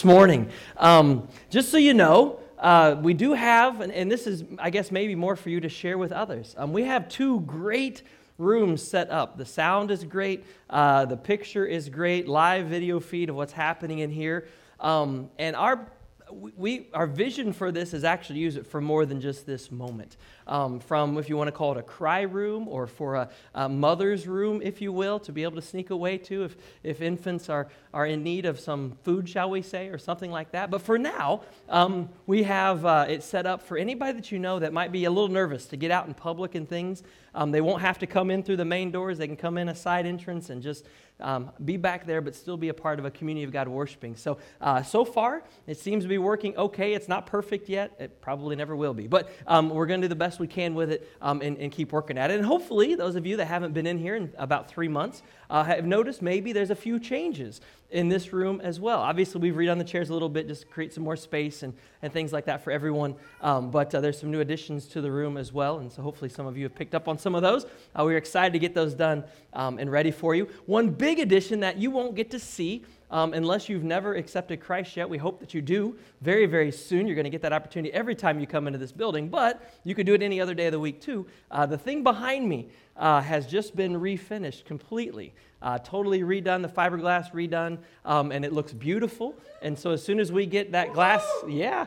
[0.00, 0.48] this morning.
[0.78, 4.90] Um, just so you know, uh, we do have, and, and, this is, I guess,
[4.90, 6.54] maybe more for you to share with others.
[6.56, 8.02] Um, we have two great
[8.38, 9.36] rooms set up.
[9.36, 13.98] The sound is great, uh, the picture is great, live video feed of what's happening
[13.98, 14.48] in here.
[14.80, 15.86] Um, and our
[16.32, 20.16] we, our vision for this is actually use it for more than just this moment.
[20.46, 23.68] Um, from, if you want to call it a cry room or for a, a,
[23.68, 27.48] mother's room, if you will, to be able to sneak away to if, if infants
[27.48, 30.70] are, are in need of some food, shall we say, or something like that.
[30.70, 34.58] But for now, um, we have uh, it set up for anybody that you know
[34.58, 37.02] that might be a little nervous to get out in public and things.
[37.34, 39.68] Um, they won't have to come in through the main doors, they can come in
[39.68, 40.86] a side entrance and just
[41.20, 44.16] um, be back there, but still be a part of a community of God worshiping.
[44.16, 46.94] So, uh, so far, it seems to be working okay.
[46.94, 47.92] It's not perfect yet.
[47.98, 49.06] It probably never will be.
[49.06, 51.70] But um, we're going to do the best we can with it um, and, and,
[51.70, 52.36] keep working at it.
[52.36, 55.62] And hopefully, those of you that haven't been in here in about three months uh,
[55.64, 59.00] have noticed maybe there's a few changes in this room as well.
[59.00, 61.74] Obviously, we've redone the chairs a little bit just to create some more space and,
[62.02, 63.14] and things like that for everyone.
[63.40, 65.78] Um, but uh, there's some new additions to the room as well.
[65.78, 67.66] And so hopefully some of you have picked up on some of those.
[67.94, 70.48] Uh, we're excited to get those done um, and ready for you.
[70.66, 74.96] One big addition that you won't get to see um, unless you've never accepted Christ
[74.96, 75.08] yet.
[75.08, 77.06] We hope that you do very, very soon.
[77.06, 79.94] You're going to get that opportunity every time you come into this building, but you
[79.94, 81.26] could do it any other day of the week too.
[81.50, 85.32] Uh, the thing behind me uh, has just been refinished completely.
[85.62, 89.34] Uh, totally redone, the fiberglass redone, um, and it looks beautiful.
[89.60, 91.86] And so as soon as we get that glass, yeah,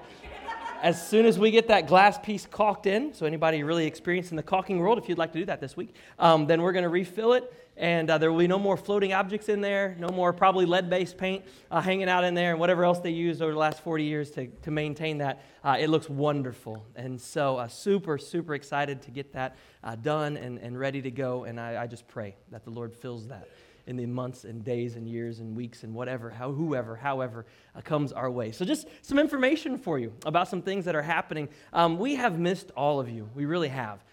[0.83, 4.37] as soon as we get that glass piece caulked in, so anybody really experienced in
[4.37, 6.83] the caulking world, if you'd like to do that this week, um, then we're going
[6.83, 10.09] to refill it and uh, there will be no more floating objects in there, no
[10.09, 13.41] more probably lead based paint uh, hanging out in there, and whatever else they used
[13.41, 15.41] over the last 40 years to, to maintain that.
[15.63, 16.85] Uh, it looks wonderful.
[16.95, 21.11] And so, uh, super, super excited to get that uh, done and, and ready to
[21.11, 21.45] go.
[21.45, 23.47] And I, I just pray that the Lord fills that
[23.85, 27.45] in the months and days and years and weeks and whatever, how, whoever, however
[27.75, 28.51] uh, comes our way.
[28.51, 31.49] So, just some information for you about some things that are happening.
[31.73, 33.29] Um, we have missed all of you.
[33.33, 34.03] We really have.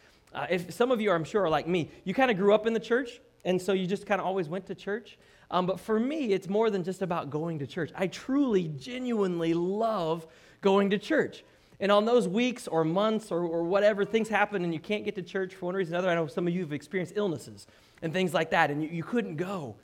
[0.49, 2.65] If some of you, are, I'm sure, are like me, you kind of grew up
[2.65, 5.19] in the church, and so you just kind of always went to church.
[5.51, 7.91] Um, but for me, it's more than just about going to church.
[7.97, 10.27] I truly, genuinely love
[10.61, 11.43] going to church.
[11.81, 15.15] And on those weeks or months or, or whatever, things happen and you can't get
[15.17, 16.11] to church for one reason or another.
[16.11, 17.67] I know some of you have experienced illnesses
[18.03, 19.77] and things like that, and you, you couldn't go.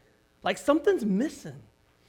[0.42, 1.60] Like something's missing.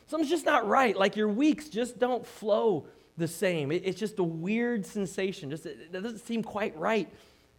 [0.08, 0.96] Something's just not right.
[0.96, 2.86] Like your weeks just don't flow
[3.18, 3.72] the same.
[3.72, 5.50] It, it's just a weird sensation.
[5.50, 7.10] Just it, it doesn't seem quite right.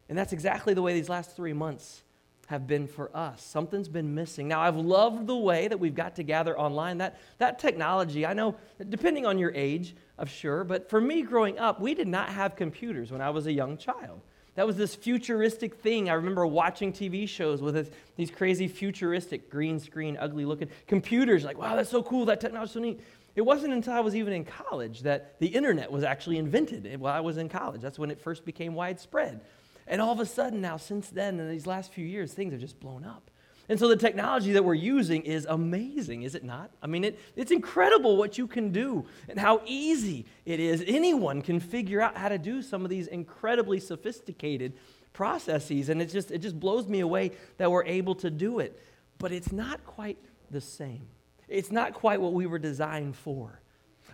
[0.08, 2.02] And that's exactly the way these last three months
[2.48, 3.42] have been for us.
[3.42, 4.48] Something's been missing.
[4.48, 6.96] Now, I've loved the way that we've got to gather online.
[6.96, 8.56] That, that technology, I know,
[8.88, 12.56] depending on your age, of sure, but for me growing up, we did not have
[12.56, 14.22] computers when I was a young child.
[14.54, 16.08] That was this futuristic thing.
[16.08, 21.44] I remember watching TV shows with this, these crazy futuristic green screen, ugly looking computers.
[21.44, 22.24] Like, wow, that's so cool.
[22.24, 22.98] That technology's so neat.
[23.36, 26.86] It wasn't until I was even in college that the internet was actually invented.
[26.86, 29.42] Eh, while I was in college, that's when it first became widespread.
[29.88, 32.60] And all of a sudden, now, since then, in these last few years, things have
[32.60, 33.30] just blown up.
[33.70, 36.70] And so the technology that we're using is amazing, is it not?
[36.82, 40.82] I mean, it, it's incredible what you can do and how easy it is.
[40.86, 44.72] Anyone can figure out how to do some of these incredibly sophisticated
[45.12, 45.90] processes.
[45.90, 48.80] And it just, it just blows me away that we're able to do it.
[49.18, 50.18] But it's not quite
[50.50, 51.06] the same,
[51.46, 53.60] it's not quite what we were designed for.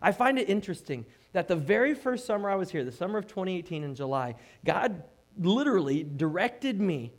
[0.02, 3.26] I find it interesting that the very first summer I was here, the summer of
[3.26, 4.34] 2018 in July,
[4.64, 5.02] God
[5.38, 7.12] literally directed me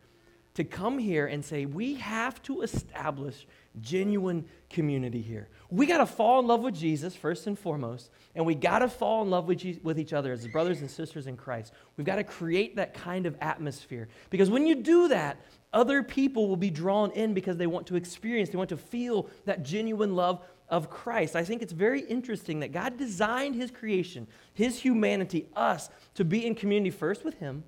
[0.56, 3.45] to come here and say, we have to establish
[3.81, 5.50] genuine community here.
[5.69, 8.88] We got to fall in love with Jesus first and foremost, and we got to
[8.88, 11.73] fall in love with, with each other as brothers and sisters in Christ.
[11.97, 14.07] We've got to create that kind of atmosphere.
[14.29, 15.41] Because when you do that,
[15.73, 19.29] other people will be drawn in because they want to experience, they want to feel
[19.44, 21.35] that genuine love of Christ.
[21.35, 26.45] I think it's very interesting that God designed His creation, His humanity, us, to be
[26.45, 27.65] in community first with Him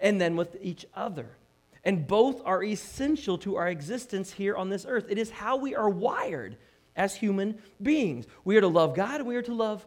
[0.00, 1.28] and then with each other.
[1.84, 5.06] And both are essential to our existence here on this earth.
[5.08, 6.56] It is how we are wired
[6.96, 8.26] as human beings.
[8.44, 9.86] We are to love God, and we are to love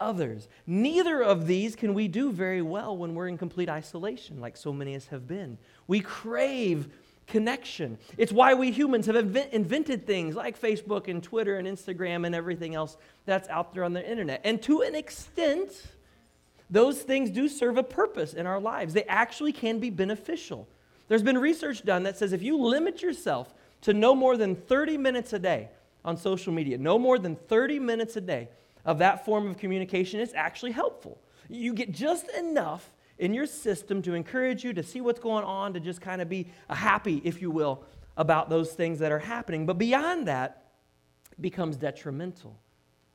[0.00, 0.48] others.
[0.66, 4.72] Neither of these can we do very well when we're in complete isolation, like so
[4.72, 5.58] many of us have been.
[5.86, 6.88] We crave
[7.26, 7.98] connection.
[8.16, 12.34] It's why we humans have invent- invented things like Facebook and Twitter and Instagram and
[12.34, 12.96] everything else
[13.26, 14.40] that's out there on the internet.
[14.44, 15.70] And to an extent,
[16.70, 18.94] those things do serve a purpose in our lives.
[18.94, 20.68] They actually can be beneficial.
[21.08, 24.98] There's been research done that says if you limit yourself to no more than 30
[24.98, 25.70] minutes a day
[26.04, 28.48] on social media, no more than 30 minutes a day
[28.84, 31.18] of that form of communication, it's actually helpful.
[31.48, 35.72] You get just enough in your system to encourage you to see what's going on,
[35.74, 37.82] to just kind of be happy, if you will,
[38.16, 39.66] about those things that are happening.
[39.66, 40.64] But beyond that,
[41.32, 42.58] it becomes detrimental.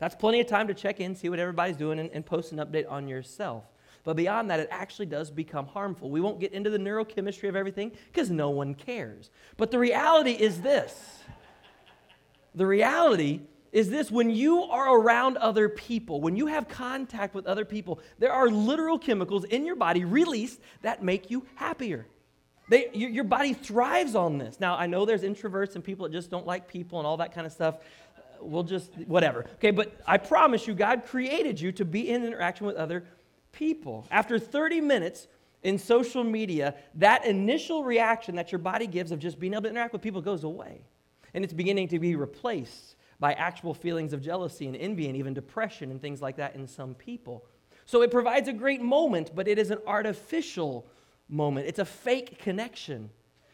[0.03, 2.57] That's plenty of time to check in, see what everybody's doing, and, and post an
[2.57, 3.63] update on yourself.
[4.03, 6.09] But beyond that, it actually does become harmful.
[6.09, 9.29] We won't get into the neurochemistry of everything because no one cares.
[9.55, 11.19] But the reality is this
[12.53, 17.47] the reality is this when you are around other people, when you have contact with
[17.47, 22.07] other people, there are literal chemicals in your body released that make you happier.
[22.69, 24.59] They, your, your body thrives on this.
[24.59, 27.33] Now, I know there's introverts and people that just don't like people and all that
[27.33, 27.77] kind of stuff.
[28.43, 29.45] We'll just, whatever.
[29.55, 33.05] Okay, but I promise you, God created you to be in interaction with other
[33.51, 34.05] people.
[34.11, 35.27] After 30 minutes
[35.63, 39.69] in social media, that initial reaction that your body gives of just being able to
[39.69, 40.81] interact with people goes away.
[41.33, 45.33] And it's beginning to be replaced by actual feelings of jealousy and envy and even
[45.33, 47.45] depression and things like that in some people.
[47.85, 50.85] So it provides a great moment, but it is an artificial
[51.29, 51.67] moment.
[51.67, 53.09] It's a fake connection.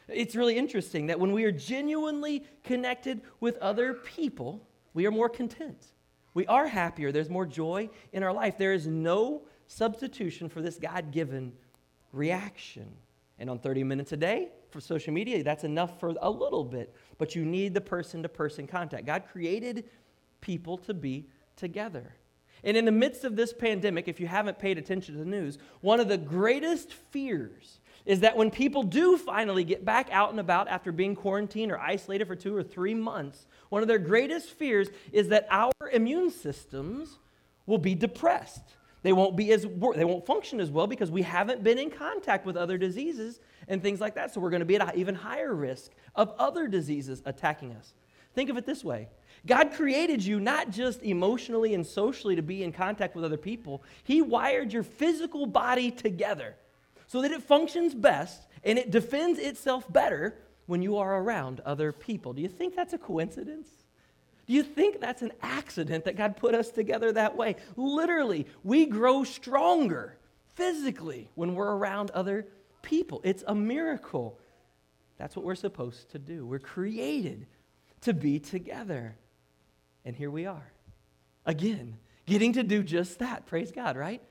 [0.08, 5.30] It's really interesting that when we are genuinely connected with other people, we are more
[5.30, 5.86] content.
[6.34, 7.12] We are happier.
[7.12, 8.58] There's more joy in our life.
[8.58, 11.54] There is no substitution for this God given
[12.12, 12.90] reaction.
[13.38, 16.96] And on 30 minutes a day for social media, that's enough for a little bit.
[17.18, 19.06] But you need the person to person contact.
[19.06, 19.86] God created
[20.42, 22.16] people to be together.
[22.64, 25.58] And in the midst of this pandemic, if you haven't paid attention to the news,
[25.82, 30.40] one of the greatest fears is that when people do finally get back out and
[30.40, 34.50] about after being quarantined or isolated for two or three months, one of their greatest
[34.50, 37.20] fears is that our immune systems
[37.66, 38.76] will be depressed.
[39.02, 39.62] They won't be as
[39.96, 43.82] they won't function as well because we haven't been in contact with other diseases and
[43.82, 44.34] things like that.
[44.34, 47.94] So we're going to be at an even higher risk of other diseases attacking us.
[48.34, 49.08] Think of it this way
[49.46, 53.84] God created you not just emotionally and socially to be in contact with other people,
[54.04, 56.56] He wired your physical body together
[57.10, 60.36] so that it functions best and it defends itself better
[60.68, 62.34] when you are around other people.
[62.34, 63.68] Do you think that's a coincidence?
[64.46, 67.56] Do you think that's an accident that God put us together that way?
[67.76, 70.18] Literally, we grow stronger
[70.54, 72.46] physically when we're around other
[72.84, 73.22] people.
[73.24, 74.38] It's a miracle.
[75.18, 76.46] That's what we're supposed to do.
[76.46, 77.48] We're created
[78.02, 79.16] to be together.
[80.06, 80.72] And here we are.
[81.44, 81.98] Again,
[82.28, 83.48] getting to do just that.
[83.48, 84.22] Praise God, right?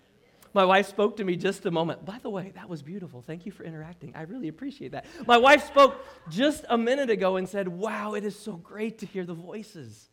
[0.54, 2.04] My wife spoke to me just a moment.
[2.04, 3.22] By the way, that was beautiful.
[3.22, 4.12] Thank you for interacting.
[4.14, 5.06] I really appreciate that.
[5.26, 9.06] My wife spoke just a minute ago and said, Wow, it is so great to
[9.06, 10.08] hear the voices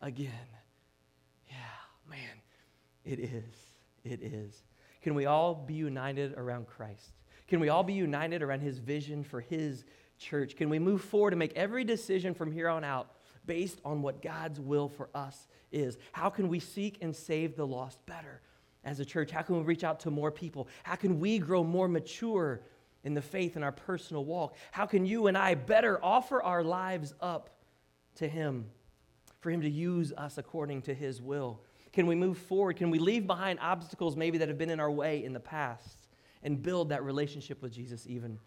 [0.00, 0.32] again.
[1.48, 1.54] Yeah,
[2.08, 2.42] man,
[3.04, 3.54] it is.
[4.04, 4.62] It is.
[5.02, 7.12] Can we all be united around Christ?
[7.46, 9.84] Can we all be united around his vision for his
[10.18, 10.56] church?
[10.56, 13.12] Can we move forward and make every decision from here on out
[13.46, 15.96] based on what God's will for us is?
[16.12, 18.42] How can we seek and save the lost better
[18.84, 19.30] as a church?
[19.30, 20.68] How can we reach out to more people?
[20.82, 22.62] How can we grow more mature
[23.04, 24.56] in the faith in our personal walk?
[24.70, 27.50] How can you and I better offer our lives up
[28.16, 28.66] to Him
[29.40, 31.60] for Him to use us according to His will?
[31.92, 32.76] Can we move forward?
[32.76, 36.08] Can we leave behind obstacles maybe that have been in our way in the past?
[36.42, 38.38] and build that relationship with Jesus even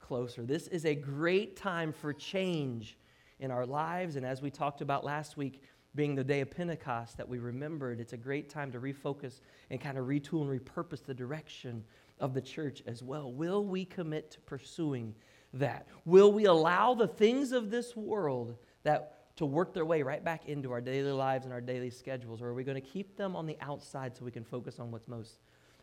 [0.00, 0.44] closer.
[0.44, 2.96] This is a great time for change
[3.40, 4.16] in our lives.
[4.16, 5.62] And as we talked about last week,
[5.98, 9.80] being the day of Pentecost that we remembered, it's a great time to refocus and
[9.80, 11.82] kind of retool and repurpose the direction
[12.20, 13.32] of the church as well.
[13.32, 15.12] Will we commit to pursuing
[15.54, 15.88] that?
[16.04, 20.46] Will we allow the things of this world that to work their way right back
[20.46, 23.34] into our daily lives and our daily schedules, or are we going to keep them
[23.34, 25.40] on the outside so we can focus on what's most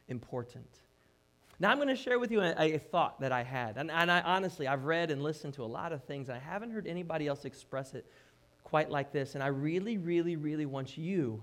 [0.08, 0.80] important?
[1.60, 3.76] Now, I'm going to share with you a, a thought that I had.
[3.78, 6.30] And, and I honestly, I've read and listened to a lot of things.
[6.30, 8.06] I haven't heard anybody else express it
[8.66, 9.36] quite like this.
[9.36, 11.42] And I really, really, really want you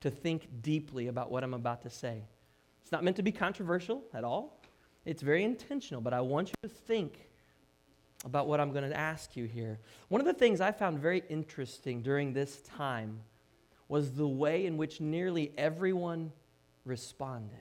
[0.00, 2.24] to think deeply about what I'm about to say.
[2.82, 4.60] It's not meant to be controversial at all,
[5.04, 7.28] it's very intentional, but I want you to think
[8.24, 9.78] about what I'm going to ask you here.
[10.08, 13.20] One of the things I found very interesting during this time
[13.88, 16.32] was the way in which nearly everyone
[16.84, 17.58] responded.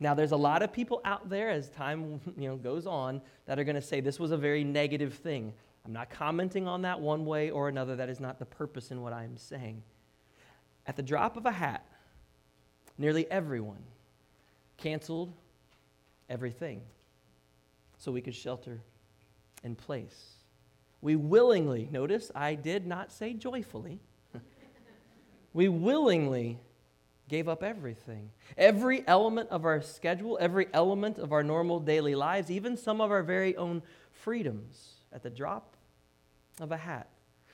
[0.00, 3.58] Now, there's a lot of people out there as time you know, goes on that
[3.58, 5.52] are going to say this was a very negative thing.
[5.90, 7.96] I'm not commenting on that one way or another.
[7.96, 9.82] That is not the purpose in what I'm saying.
[10.86, 11.84] At the drop of a hat,
[12.96, 13.82] nearly everyone
[14.76, 15.32] canceled
[16.28, 16.82] everything
[17.98, 18.80] so we could shelter
[19.64, 20.34] in place.
[21.00, 23.98] We willingly, notice I did not say joyfully,
[25.52, 26.60] we willingly
[27.28, 28.30] gave up everything.
[28.56, 33.10] Every element of our schedule, every element of our normal daily lives, even some of
[33.10, 33.82] our very own
[34.12, 35.74] freedoms at the drop
[36.62, 37.08] of a hat.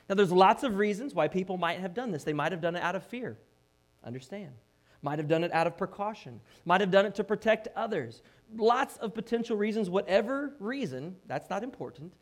[0.09, 2.23] Now, there's lots of reasons why people might have done this.
[2.23, 3.37] They might have done it out of fear.
[4.03, 4.53] Understand.
[5.01, 6.39] Might have done it out of precaution.
[6.65, 8.21] Might have done it to protect others.
[8.55, 12.13] Lots of potential reasons, whatever reason, that's not important.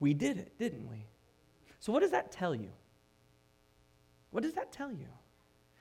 [0.00, 1.06] We did it, didn't we?
[1.80, 2.70] So, what does that tell you?
[4.30, 5.08] What does that tell you?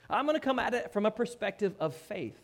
[0.10, 2.40] I'm going to come at it from a perspective of faith.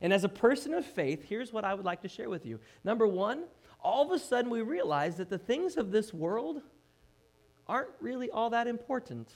[0.00, 2.60] And as a person of faith, here's what I would like to share with you.
[2.84, 3.44] Number one,
[3.80, 6.62] all of a sudden we realize that the things of this world
[7.68, 9.30] aren't really all that important,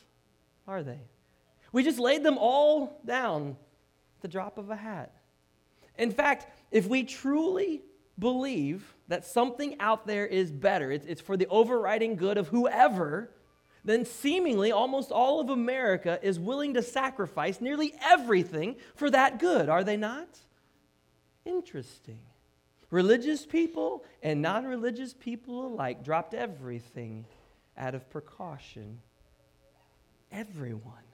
[0.67, 1.01] are they?
[1.73, 3.57] We just laid them all down
[4.17, 5.13] at the drop of a hat.
[5.99, 7.83] In fact, if we truly
[8.19, 13.31] believe that something out there is better, it's, it's for the overriding good of whoever,
[13.85, 19.69] then seemingly almost all of America is willing to sacrifice nearly everything for that good,
[19.69, 20.39] are they not?
[21.45, 22.21] Interesting.
[22.91, 27.25] Religious people and non religious people alike dropped everything
[27.77, 29.01] out of precaution.
[30.31, 31.05] Everyone.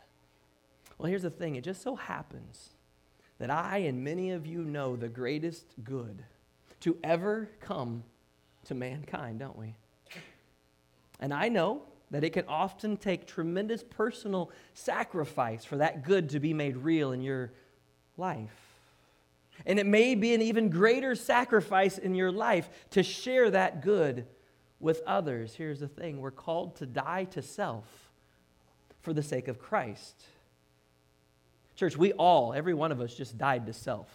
[0.99, 2.71] Well, here's the thing it just so happens
[3.39, 6.25] that I and many of you know the greatest good
[6.81, 8.03] to ever come
[8.65, 9.75] to mankind, don't we?
[11.21, 16.41] And I know that it can often take tremendous personal sacrifice for that good to
[16.41, 17.53] be made real in your
[18.17, 18.69] life.
[19.67, 24.27] And it may be an even greater sacrifice in your life to share that good
[24.81, 25.55] with others.
[25.55, 27.85] Here's the thing we're called to die to self
[29.01, 30.23] for the sake of Christ.
[31.77, 34.09] Church, we all, every one of us, just died to self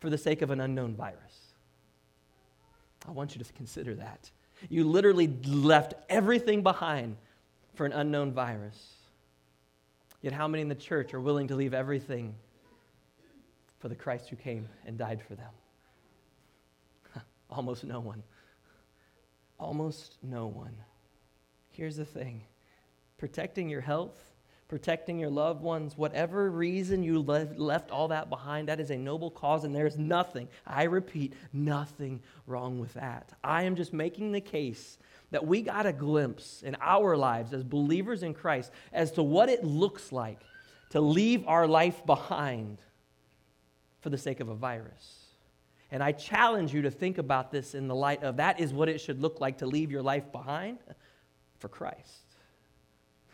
[0.00, 1.52] for the sake of an unknown virus.
[3.06, 4.30] I want you to consider that.
[4.68, 7.16] You literally left everything behind
[7.74, 8.94] for an unknown virus.
[10.20, 12.34] Yet, how many in the church are willing to leave everything
[13.80, 15.50] for the Christ who came and died for them?
[17.50, 18.22] Almost no one.
[19.62, 20.76] Almost no one.
[21.70, 22.42] Here's the thing
[23.16, 24.32] protecting your health
[24.72, 29.30] protecting your loved ones, whatever reason you left all that behind, that is a noble
[29.30, 33.34] cause, and there is nothing, I repeat, nothing wrong with that.
[33.44, 34.96] I am just making the case
[35.30, 39.50] that we got a glimpse in our lives as believers in Christ as to what
[39.50, 40.40] it looks like
[40.88, 42.78] to leave our life behind
[44.00, 45.21] for the sake of a virus.
[45.92, 48.88] And I challenge you to think about this in the light of that is what
[48.88, 50.78] it should look like to leave your life behind
[51.58, 52.24] for Christ.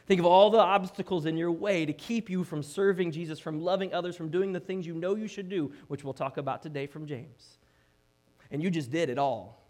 [0.06, 3.60] Think of all the obstacles in your way to keep you from serving Jesus, from
[3.60, 6.60] loving others, from doing the things you know you should do, which we'll talk about
[6.60, 7.58] today from James.
[8.50, 9.64] And you just did it all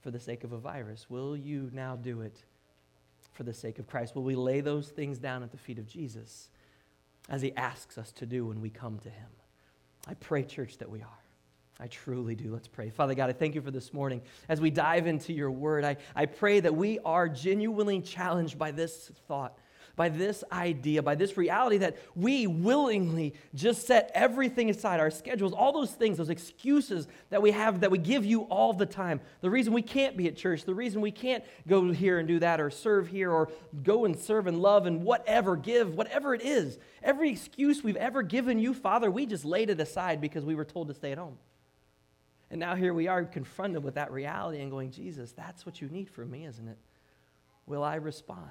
[0.00, 1.10] for the sake of a virus.
[1.10, 2.42] Will you now do it
[3.34, 4.14] for the sake of Christ?
[4.14, 6.48] Will we lay those things down at the feet of Jesus
[7.28, 9.28] as he asks us to do when we come to him?
[10.06, 11.27] I pray, church, that we are.
[11.80, 12.52] I truly do.
[12.52, 12.90] Let's pray.
[12.90, 14.20] Father God, I thank you for this morning.
[14.48, 18.72] As we dive into your word, I, I pray that we are genuinely challenged by
[18.72, 19.56] this thought,
[19.94, 25.52] by this idea, by this reality that we willingly just set everything aside our schedules,
[25.52, 29.20] all those things, those excuses that we have that we give you all the time.
[29.40, 32.40] The reason we can't be at church, the reason we can't go here and do
[32.40, 33.50] that or serve here or
[33.84, 36.76] go and serve and love and whatever, give, whatever it is.
[37.04, 40.64] Every excuse we've ever given you, Father, we just laid it aside because we were
[40.64, 41.38] told to stay at home.
[42.50, 45.88] And now here we are confronted with that reality and going, Jesus, that's what you
[45.88, 46.78] need from me, isn't it?
[47.66, 48.50] Will I respond?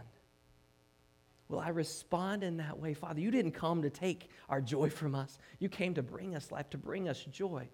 [1.49, 2.93] Will I respond in that way?
[2.93, 5.39] Father, you didn't come to take our joy from us.
[5.59, 7.69] You came to bring us life, to bring us joy.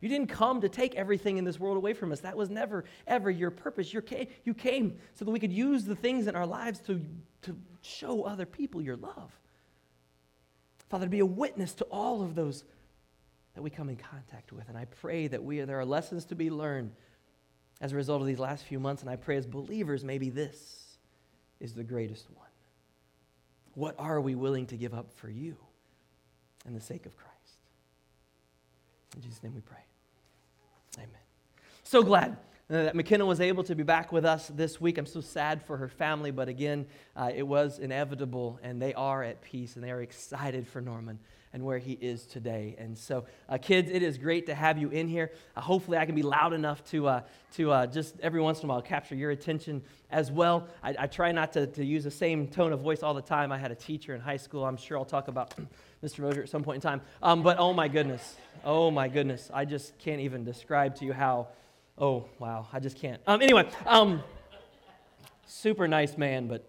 [0.00, 2.20] You didn't come to take everything in this world away from us.
[2.20, 3.92] That was never, ever your purpose.
[3.92, 7.04] You came, you came so that we could use the things in our lives to,
[7.42, 9.38] to show other people your love.
[10.88, 12.64] Father, to be a witness to all of those
[13.54, 14.68] that we come in contact with.
[14.68, 16.92] And I pray that we, there are lessons to be learned
[17.80, 19.02] as a result of these last few months.
[19.02, 20.98] And I pray as believers, maybe this
[21.60, 22.46] is the greatest one.
[23.74, 25.56] What are we willing to give up for you
[26.66, 27.34] in the sake of Christ?
[29.16, 29.84] In Jesus' name we pray.
[30.98, 31.08] Amen.
[31.82, 32.36] So glad
[32.70, 34.96] that McKenna was able to be back with us this week.
[34.96, 36.86] I'm so sad for her family, but again,
[37.16, 41.18] uh, it was inevitable, and they are at peace, and they are excited for Norman
[41.52, 42.76] and where he is today.
[42.78, 45.32] And so, uh, kids, it is great to have you in here.
[45.56, 47.22] Uh, hopefully, I can be loud enough to, uh,
[47.54, 50.68] to uh, just every once in a while capture your attention as well.
[50.80, 53.50] I, I try not to, to use the same tone of voice all the time.
[53.50, 54.64] I had a teacher in high school.
[54.64, 55.54] I'm sure I'll talk about
[56.04, 56.20] Mr.
[56.20, 57.00] Moser at some point in time.
[57.20, 61.12] Um, but oh my goodness, oh my goodness, I just can't even describe to you
[61.12, 61.48] how.
[62.00, 63.20] Oh wow, I just can't.
[63.26, 64.22] Um, anyway, um,
[65.44, 66.66] super nice man, but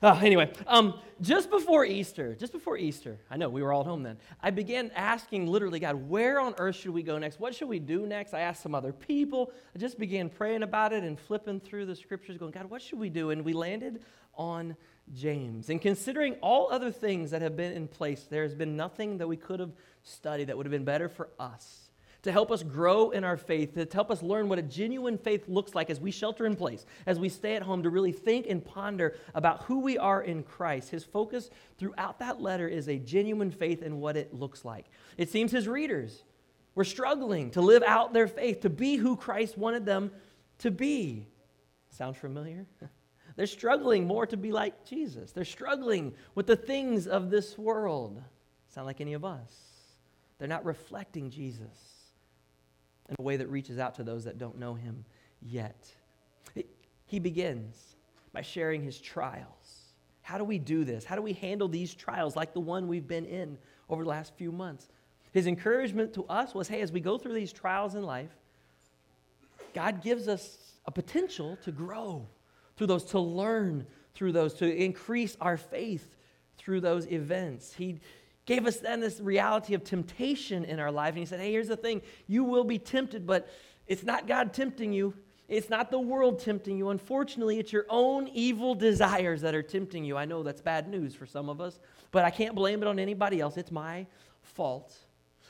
[0.00, 3.86] uh, anyway, um, just before Easter, just before Easter, I know we were all at
[3.88, 7.40] home then, I began asking literally, God, where on earth should we go next?
[7.40, 8.32] What should we do next?
[8.32, 9.50] I asked some other people.
[9.74, 13.00] I just began praying about it and flipping through the scriptures, going, God, what should
[13.00, 13.30] we do?
[13.30, 14.04] And we landed
[14.36, 14.76] on
[15.12, 15.68] James.
[15.68, 19.26] And considering all other things that have been in place, there has been nothing that
[19.26, 19.72] we could have
[20.04, 21.83] studied that would have been better for us
[22.24, 25.46] to help us grow in our faith, to help us learn what a genuine faith
[25.46, 28.46] looks like as we shelter in place, as we stay at home, to really think
[28.48, 30.88] and ponder about who we are in Christ.
[30.88, 34.86] His focus throughout that letter is a genuine faith and what it looks like.
[35.18, 36.24] It seems his readers
[36.74, 40.10] were struggling to live out their faith, to be who Christ wanted them
[40.58, 41.28] to be.
[41.90, 42.64] Sound familiar?
[43.36, 45.32] They're struggling more to be like Jesus.
[45.32, 48.22] They're struggling with the things of this world.
[48.68, 49.52] Sound like any of us?
[50.38, 51.94] They're not reflecting Jesus
[53.08, 55.04] in a way that reaches out to those that don't know him
[55.42, 55.88] yet.
[57.06, 57.96] He begins
[58.32, 59.84] by sharing his trials.
[60.22, 61.04] How do we do this?
[61.04, 63.58] How do we handle these trials like the one we've been in
[63.90, 64.88] over the last few months?
[65.32, 68.30] His encouragement to us was hey, as we go through these trials in life,
[69.74, 72.26] God gives us a potential to grow
[72.76, 76.08] through those, to learn through those, to increase our faith
[76.56, 77.74] through those events.
[77.74, 78.00] He,
[78.46, 81.10] gave us then this reality of temptation in our life.
[81.10, 83.48] And he said, Hey, here's the thing you will be tempted, but
[83.86, 85.14] it's not God tempting you.
[85.46, 86.88] It's not the world tempting you.
[86.88, 90.16] Unfortunately, it's your own evil desires that are tempting you.
[90.16, 91.78] I know that's bad news for some of us,
[92.12, 93.58] but I can't blame it on anybody else.
[93.58, 94.06] It's my
[94.42, 94.96] fault.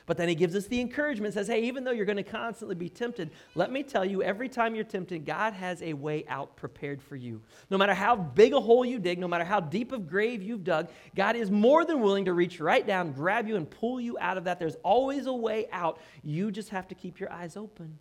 [0.06, 2.74] But then he gives us the encouragement, says, hey, even though you're going to constantly
[2.74, 6.56] be tempted, let me tell you, every time you're tempted, God has a way out
[6.56, 7.40] prepared for you.
[7.70, 10.62] No matter how big a hole you dig, no matter how deep of grave you've
[10.62, 14.18] dug, God is more than willing to reach right down, grab you, and pull you
[14.20, 14.58] out of that.
[14.58, 16.00] There's always a way out.
[16.22, 17.98] You just have to keep your eyes open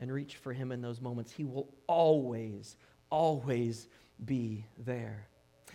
[0.00, 1.32] and reach for him in those moments.
[1.32, 2.76] He will always,
[3.10, 3.88] always
[4.24, 5.26] be there.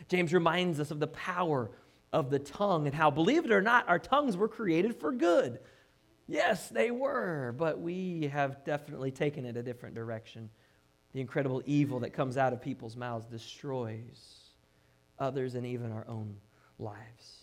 [0.07, 1.69] James reminds us of the power
[2.13, 5.59] of the tongue and how, believe it or not, our tongues were created for good.
[6.27, 10.49] Yes, they were, but we have definitely taken it a different direction.
[11.13, 14.39] The incredible evil that comes out of people's mouths destroys
[15.19, 16.35] others and even our own
[16.79, 17.37] lives.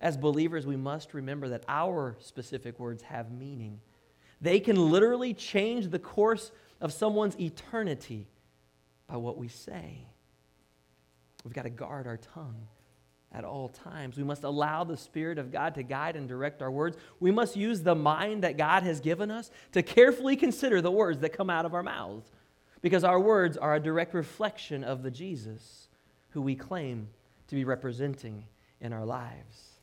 [0.00, 3.80] As believers, we must remember that our specific words have meaning.
[4.40, 8.28] They can literally change the course of someone's eternity
[9.06, 10.06] by what we say.
[11.44, 12.68] We've got to guard our tongue
[13.32, 14.16] at all times.
[14.16, 16.96] We must allow the Spirit of God to guide and direct our words.
[17.20, 21.20] We must use the mind that God has given us to carefully consider the words
[21.20, 22.30] that come out of our mouths
[22.80, 25.88] because our words are a direct reflection of the Jesus
[26.30, 27.08] who we claim
[27.48, 28.44] to be representing
[28.80, 29.76] in our lives.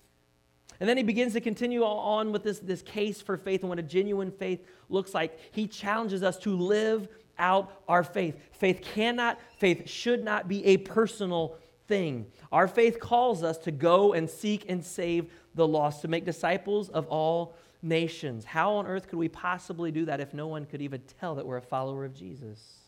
[0.79, 3.79] And then he begins to continue on with this, this case for faith and what
[3.79, 5.39] a genuine faith looks like.
[5.51, 8.37] He challenges us to live out our faith.
[8.51, 12.25] Faith cannot, faith should not be a personal thing.
[12.51, 16.89] Our faith calls us to go and seek and save the lost, to make disciples
[16.89, 18.45] of all nations.
[18.45, 21.45] How on earth could we possibly do that if no one could even tell that
[21.45, 22.79] we're a follower of Jesus?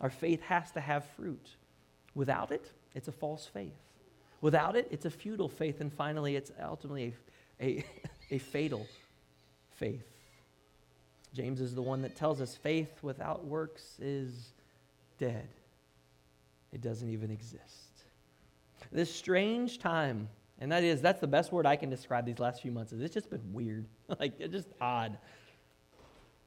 [0.00, 1.56] Our faith has to have fruit.
[2.14, 3.72] Without it, it's a false faith.
[4.40, 5.80] Without it, it's a futile faith.
[5.80, 7.14] And finally, it's ultimately
[7.60, 7.84] a, a,
[8.36, 8.86] a fatal
[9.76, 10.04] faith.
[11.34, 14.52] James is the one that tells us faith without works is
[15.18, 15.48] dead,
[16.72, 17.93] it doesn't even exist
[18.92, 22.62] this strange time, and that is, that's the best word I can describe these last
[22.62, 23.86] few months, is it's just been weird.
[24.20, 25.18] like, it's just odd.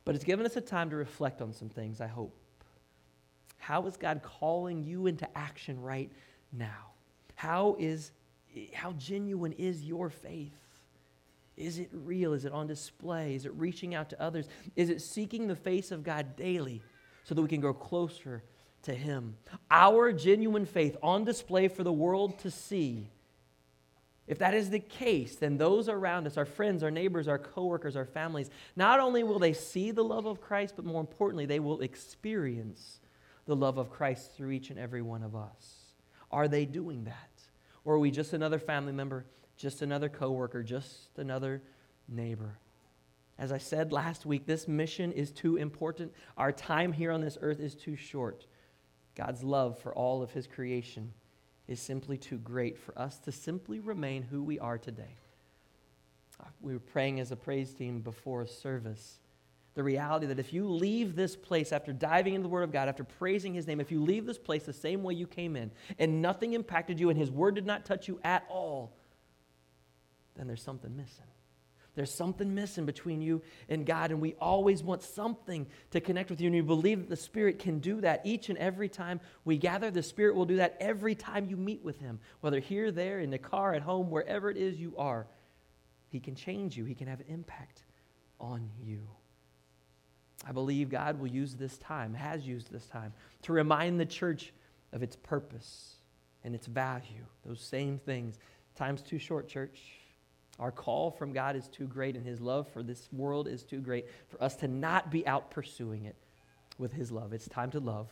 [0.06, 2.36] But it's given us a time to reflect on some things, I hope.
[3.58, 6.10] How is God calling you into action right
[6.54, 6.94] now?
[7.36, 8.12] How is
[8.74, 10.58] how genuine is your faith?
[11.58, 12.34] Is it real?
[12.34, 13.36] Is it on display?
[13.36, 14.48] Is it reaching out to others?
[14.76, 16.82] Is it seeking the face of God daily
[17.24, 18.44] so that we can grow closer
[18.88, 19.38] to Him.
[19.70, 23.10] Our genuine faith on display for the world to see.
[24.28, 27.96] If that is the case, then those around us, our friends, our neighbors, our coworkers,
[27.96, 31.60] our families, not only will they see the love of Christ, but more importantly, they
[31.60, 33.00] will experience
[33.46, 35.94] the love of Christ through each and every one of us.
[36.32, 37.32] Are they doing that?
[37.86, 41.62] Or are we just another family member, just another coworker, just another
[42.10, 42.58] neighbor?
[43.38, 46.14] As I said last week, this mission is too important.
[46.38, 48.46] Our time here on this earth is too short.
[49.18, 51.12] God's love for all of his creation
[51.68, 55.16] is simply too great for us to simply remain who we are today.
[56.40, 59.20] Uh, we were praying as a praise team before service.
[59.74, 62.88] The reality that if you leave this place after diving into the Word of God,
[62.88, 65.72] after praising His name, if you leave this place the same way you came in
[65.98, 68.96] and nothing impacted you and His Word did not touch you at all,
[70.36, 71.26] then there's something missing.
[71.98, 76.40] There's something missing between you and God, and we always want something to connect with
[76.40, 76.46] you.
[76.46, 79.90] And we believe that the Spirit can do that each and every time we gather.
[79.90, 83.32] The Spirit will do that every time you meet with Him, whether here, there, in
[83.32, 85.26] the car, at home, wherever it is you are.
[86.10, 87.82] He can change you, He can have an impact
[88.40, 89.08] on you.
[90.48, 94.54] I believe God will use this time, has used this time, to remind the church
[94.94, 95.96] of its purpose
[96.44, 97.26] and its value.
[97.44, 98.38] Those same things.
[98.76, 99.82] Time's too short, church.
[100.60, 103.80] Our call from God is too great, and His love for this world is too
[103.80, 106.16] great for us to not be out pursuing it
[106.78, 107.34] with His love.
[107.34, 108.10] It's time to love,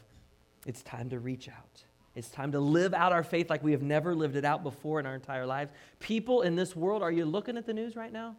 [0.66, 1.84] it's time to reach out.
[2.16, 5.02] It's time to live out our faith like we have never lived it out before
[5.02, 5.74] in our entire lives.
[6.00, 8.38] People in this world, are you looking at the news right now?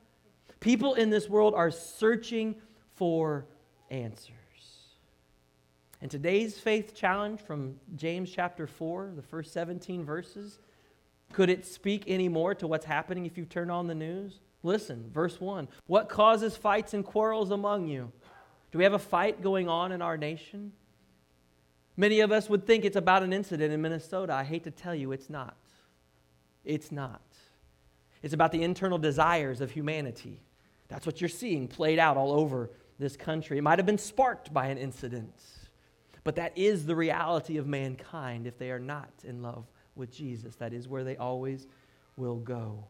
[0.60, 2.56] People in this world are searching
[2.94, 3.44] for
[3.90, 4.32] answers.
[6.00, 10.58] And today's faith challenge from James chapter 4, the first 17 verses,
[11.32, 14.40] could it speak any more to what's happening if you turn on the news?
[14.62, 15.68] Listen, verse 1.
[15.86, 18.10] What causes fights and quarrels among you?
[18.72, 20.72] Do we have a fight going on in our nation?
[21.96, 24.34] Many of us would think it's about an incident in Minnesota.
[24.34, 25.56] I hate to tell you, it's not.
[26.64, 27.22] It's not.
[28.22, 30.42] It's about the internal desires of humanity.
[30.88, 33.58] That's what you're seeing played out all over this country.
[33.58, 35.42] It might have been sparked by an incident,
[36.24, 39.64] but that is the reality of mankind if they are not in love
[39.96, 40.54] with Jesus.
[40.56, 41.66] That is where they always
[42.16, 42.84] will go.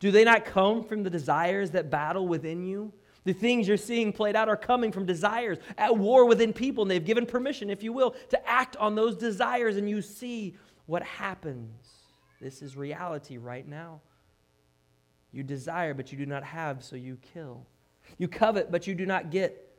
[0.00, 2.92] Do they not come from the desires that battle within you?
[3.24, 6.90] The things you're seeing played out are coming from desires at war within people, and
[6.90, 11.04] they've given permission, if you will, to act on those desires, and you see what
[11.04, 11.88] happens.
[12.40, 14.00] This is reality right now.
[15.30, 17.64] You desire, but you do not have, so you kill.
[18.18, 19.72] You covet, but you do not get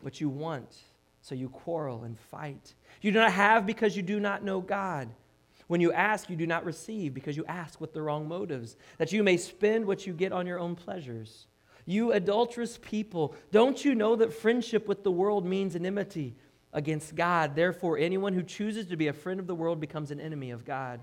[0.00, 0.78] what you want,
[1.20, 2.74] so you quarrel and fight.
[3.02, 5.10] You do not have because you do not know God.
[5.68, 9.12] When you ask, you do not receive because you ask with the wrong motives, that
[9.12, 11.46] you may spend what you get on your own pleasures.
[11.84, 16.36] You adulterous people, don't you know that friendship with the world means enmity
[16.72, 17.54] against God?
[17.54, 20.64] Therefore, anyone who chooses to be a friend of the world becomes an enemy of
[20.64, 21.00] God.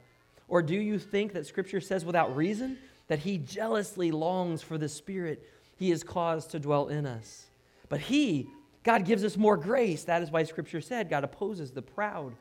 [0.48, 4.90] Or do you think that Scripture says without reason that He jealously longs for the
[4.90, 7.46] Spirit He has caused to dwell in us?
[7.90, 8.48] But He,
[8.84, 10.04] God gives us more grace.
[10.04, 12.36] That is why Scripture said God opposes the proud,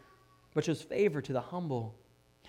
[0.55, 1.95] but shows favor to the humble.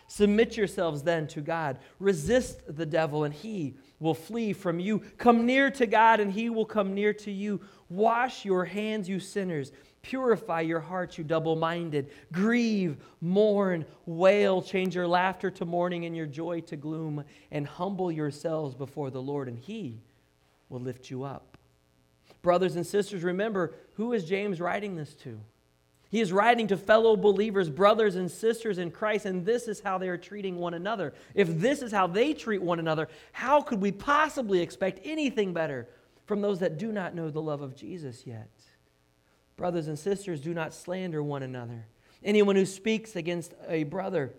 [0.08, 1.80] Submit yourselves then to God.
[2.00, 5.00] Resist the devil, and he will flee from you.
[5.18, 7.62] Come near to God, and he will come near to you.
[7.90, 9.72] Wash your hands, you sinners.
[10.04, 12.12] Purify your hearts, you double minded.
[12.32, 14.62] Grieve, mourn, wail.
[14.62, 17.24] Change your laughter to mourning and your joy to gloom.
[17.52, 20.02] And humble yourselves before the Lord, and he
[20.70, 21.58] will lift you up.
[22.44, 25.40] Brothers and sisters, remember who is James writing this to?
[26.16, 29.98] He is writing to fellow believers, brothers and sisters in Christ, and this is how
[29.98, 31.14] they are treating one another.
[31.34, 35.90] If this is how they treat one another, how could we possibly expect anything better
[36.26, 38.50] from those that do not know the love of Jesus yet?
[39.58, 41.86] Brothers and sisters, do not slander one another.
[42.24, 44.32] Anyone who speaks against a brother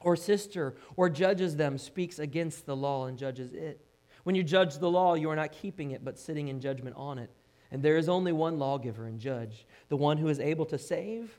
[0.00, 3.86] or sister or judges them speaks against the law and judges it.
[4.24, 7.18] When you judge the law, you are not keeping it, but sitting in judgment on
[7.18, 7.30] it.
[7.74, 11.36] And there is only one lawgiver and judge, the one who is able to save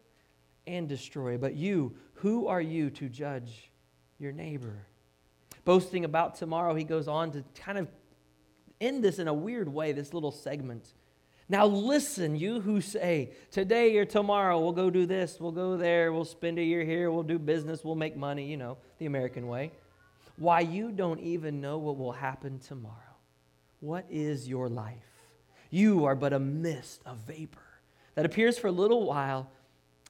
[0.68, 1.38] and destroy.
[1.38, 3.72] But you, who are you to judge
[4.20, 4.86] your neighbor?
[5.64, 7.88] Boasting about tomorrow, he goes on to kind of
[8.82, 10.94] end this in a weird way, this little segment.
[11.48, 16.12] Now, listen, you who say, today or tomorrow we'll go do this, we'll go there,
[16.12, 19.48] we'll spend a year here, we'll do business, we'll make money, you know, the American
[19.48, 19.72] way.
[20.36, 22.98] Why, you don't even know what will happen tomorrow.
[23.80, 25.15] What is your life?
[25.76, 27.60] You are but a mist, a vapor
[28.14, 29.52] that appears for a little while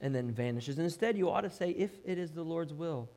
[0.00, 0.78] and then vanishes.
[0.78, 3.10] Instead, you ought to say, If it is the Lord's will,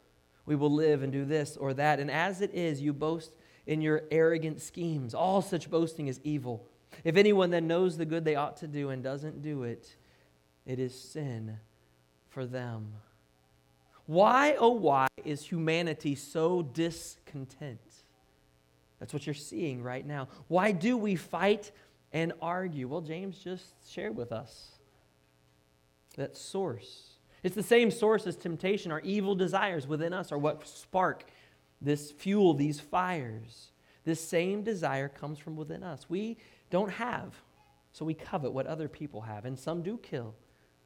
[0.47, 1.99] we will live and do this or that.
[1.99, 3.33] And as it is, you boast
[3.67, 5.13] in your arrogant schemes.
[5.13, 6.65] All such boasting is evil.
[7.03, 9.95] If anyone then knows the good they ought to do and doesn't do it,
[10.65, 11.59] it is sin
[12.29, 12.93] for them.
[14.07, 17.79] Why, oh, why is humanity so discontent?
[18.99, 20.29] That's what you're seeing right now.
[20.47, 21.71] Why do we fight
[22.11, 22.87] and argue?
[22.87, 24.71] Well, James just shared with us
[26.15, 27.13] that source.
[27.43, 28.91] It's the same source as temptation.
[28.91, 31.25] Our evil desires within us are what spark
[31.81, 33.71] this fuel, these fires.
[34.03, 36.09] This same desire comes from within us.
[36.09, 36.37] We
[36.69, 37.33] don't have,
[37.93, 39.45] so we covet what other people have.
[39.45, 40.35] And some do kill,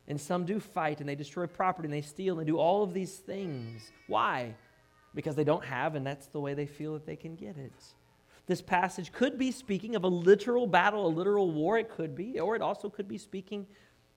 [0.07, 2.93] and some do fight, and they destroy property, and they steal, and do all of
[2.93, 3.91] these things.
[4.07, 4.55] Why?
[5.15, 7.73] Because they don't have, and that's the way they feel that they can get it.
[8.45, 12.39] This passage could be speaking of a literal battle, a literal war, it could be,
[12.39, 13.65] or it also could be speaking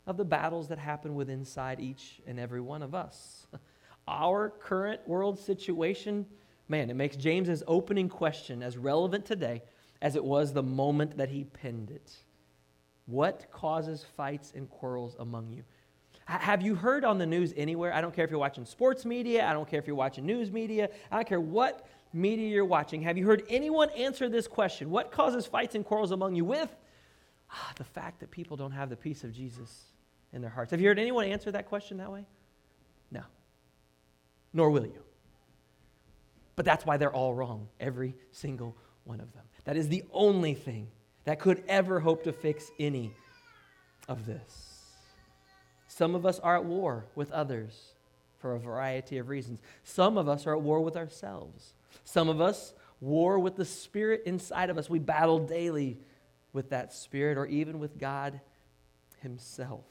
[0.07, 3.47] of the battles that happen within inside each and every one of us.
[4.09, 6.27] Our current world situation,
[6.69, 9.63] man, it makes James's opening question as relevant today
[10.03, 12.13] as it was the moment that he penned it.
[13.07, 15.63] What causes fights and quarrels among you?
[16.27, 17.93] Have you heard on the news anywhere?
[17.93, 20.51] I don't care if you're watching sports media, I don't care if you're watching news
[20.51, 21.87] media, I don't care what
[22.17, 24.91] media you're watching, have you heard anyone answer this question?
[24.91, 26.75] What causes fights and quarrels among you with?
[27.51, 29.85] Ah, the fact that people don't have the peace of Jesus
[30.33, 30.71] in their hearts.
[30.71, 32.25] Have you heard anyone answer that question that way?
[33.11, 33.23] No.
[34.53, 35.03] Nor will you.
[36.57, 39.45] But that's why they're all wrong, every single one of them.
[39.65, 40.89] That is the only thing
[41.25, 43.13] that could ever hope to fix any
[44.09, 44.83] of this.
[45.89, 47.95] Some of us are at war with others
[48.39, 49.61] for a variety of reasons.
[49.83, 51.75] Some of us are at war with ourselves.
[52.07, 54.89] Some of us war with the spirit inside of us.
[54.89, 55.99] We battle daily
[56.53, 58.41] with that spirit or even with God
[59.21, 59.85] himself.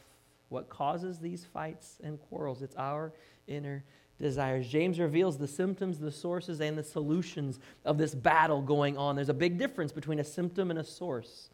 [0.47, 2.62] What causes these fights and quarrels?
[2.62, 3.12] It's our
[3.47, 3.84] inner
[4.17, 4.65] desires.
[4.67, 9.17] James reveals the symptoms, the sources, and the solutions of this battle going on.
[9.17, 11.49] There's a big difference between a symptom and a source.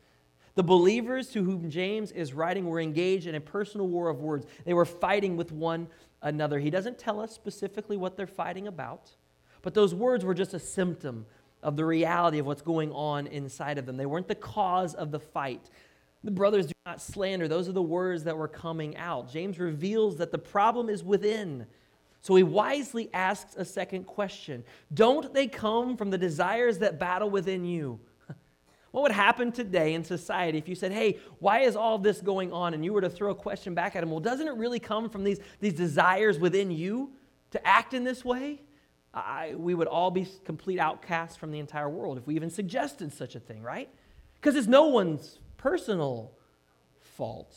[0.54, 4.46] The believers to whom James is writing were engaged in a personal war of words.
[4.64, 5.88] They were fighting with one
[6.22, 6.60] another.
[6.60, 9.10] He doesn't tell us specifically what they're fighting about,
[9.62, 11.26] but those words were just a symptom
[11.64, 13.98] of the reality of what's going on inside of them.
[13.98, 15.70] They weren't the cause of the fight.
[16.24, 17.48] The brothers do not slander.
[17.48, 19.32] Those are the words that were coming out.
[19.32, 21.66] James reveals that the problem is within.
[22.22, 27.30] So he wisely asks a second question Don't they come from the desires that battle
[27.30, 28.00] within you?
[28.92, 32.52] What would happen today in society if you said, hey, why is all this going
[32.52, 32.74] on?
[32.74, 35.10] And you were to throw a question back at him, well, doesn't it really come
[35.10, 37.14] from these, these desires within you
[37.52, 38.60] to act in this way?
[39.14, 43.12] I, we would all be complete outcasts from the entire world if we even suggested
[43.12, 43.90] such a thing, right?
[44.36, 46.32] Because it's no one's personal
[47.02, 47.56] fault,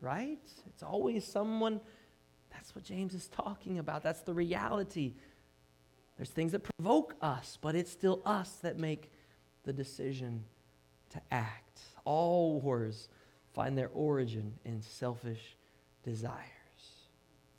[0.00, 0.38] right?
[0.66, 1.80] It's always someone.
[2.50, 4.02] That's what James is talking about.
[4.02, 5.14] That's the reality.
[6.16, 9.10] There's things that provoke us, but it's still us that make
[9.64, 10.44] the decision
[11.10, 11.80] to act.
[12.04, 13.08] All wars
[13.54, 15.56] find their origin in selfish
[16.02, 16.57] desires.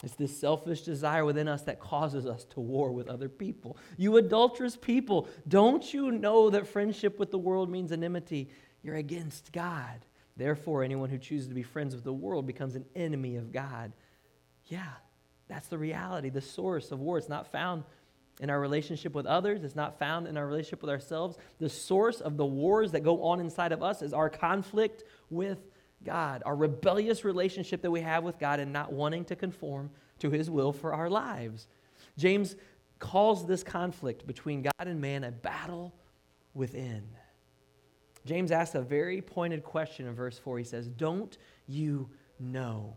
[0.04, 3.78] It's this selfish desire within us that causes us to war with other people.
[3.98, 8.50] You adulterous people, don't you know that friendship with the world means enmity?
[8.82, 10.06] You're against God.
[10.38, 13.92] Therefore, anyone who chooses to be friends with the world becomes an enemy of God.
[14.68, 14.94] Yeah,
[15.50, 17.18] that's the reality, the source of war.
[17.18, 17.84] It's not found
[18.40, 21.38] in our relationship with others, it's not found in our relationship with ourselves.
[21.60, 25.60] The source of the wars that go on inside of us is our conflict with
[26.04, 30.30] God, our rebellious relationship that we have with God and not wanting to conform to
[30.30, 31.68] his will for our lives.
[32.18, 32.56] James
[33.00, 35.94] calls this conflict between God and man a battle
[36.54, 37.04] within.
[38.26, 40.58] James asks a very pointed question in verse 4.
[40.58, 42.10] He says, Don't you
[42.40, 42.96] know?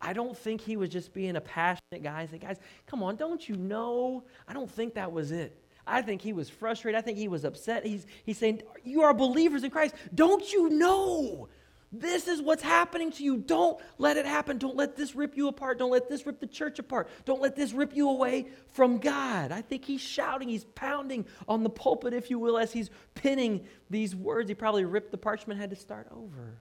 [0.00, 2.20] I don't think he was just being a passionate guy.
[2.20, 4.24] I think, guys, come on, don't you know?
[4.48, 5.62] I don't think that was it.
[5.86, 6.98] I think he was frustrated.
[6.98, 7.84] I think he was upset.
[7.84, 9.94] He's, he's saying, You are believers in Christ.
[10.14, 11.48] Don't you know?
[11.92, 13.36] This is what's happening to you.
[13.36, 14.58] Don't let it happen.
[14.58, 15.78] Don't let this rip you apart.
[15.78, 17.08] Don't let this rip the church apart.
[17.24, 19.50] Don't let this rip you away from God.
[19.50, 23.66] I think he's shouting, he's pounding on the pulpit, if you will, as he's pinning
[23.88, 24.48] these words.
[24.48, 26.60] He probably ripped the parchment, had to start over.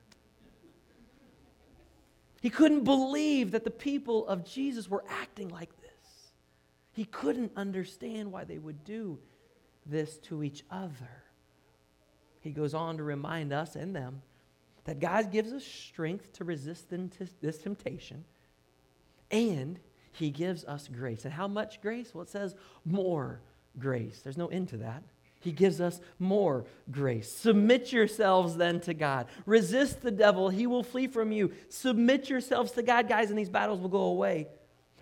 [2.41, 5.89] He couldn't believe that the people of Jesus were acting like this.
[6.91, 9.19] He couldn't understand why they would do
[9.85, 11.23] this to each other.
[12.39, 14.23] He goes on to remind us and them
[14.85, 16.87] that God gives us strength to resist
[17.41, 18.25] this temptation,
[19.31, 19.79] and
[20.11, 21.25] He gives us grace.
[21.25, 22.13] And how much grace?
[22.13, 23.41] Well, it says more
[23.77, 24.21] grace.
[24.23, 25.03] There's no end to that.
[25.41, 27.31] He gives us more grace.
[27.31, 29.27] Submit yourselves then to God.
[29.45, 31.53] Resist the devil, he will flee from you.
[31.69, 34.47] Submit yourselves to God, guys, and these battles will go away.